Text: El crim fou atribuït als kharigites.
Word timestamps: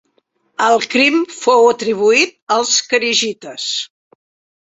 El 0.67 0.79
crim 0.93 1.17
fou 1.41 1.67
atribuït 1.73 2.33
als 2.57 2.71
kharigites. 2.93 3.67